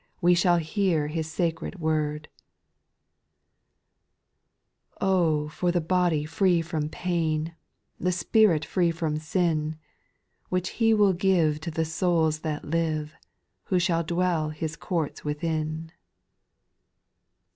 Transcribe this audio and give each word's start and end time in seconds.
We 0.19 0.33
shall 0.33 0.57
hear 0.57 1.09
His 1.09 1.31
sacred 1.31 1.77
word 1.79 2.27
I 4.99 4.99
2. 4.99 4.99
Oh! 5.05 5.47
for 5.49 5.71
the 5.71 5.79
body 5.79 6.25
free 6.25 6.59
from 6.63 6.89
pain, 6.89 7.53
The 7.99 8.11
spirit 8.11 8.65
free 8.65 8.89
from 8.89 9.17
sin. 9.17 9.75
Which 10.49 10.69
He 10.71 10.95
will 10.95 11.13
give 11.13 11.59
To 11.61 11.69
the 11.69 11.85
souls 11.85 12.39
that 12.39 12.65
live. 12.65 13.13
Who 13.65 13.77
shall 13.77 14.01
dwell 14.03 14.49
His 14.49 14.75
courts 14.75 15.23
within. 15.23 15.91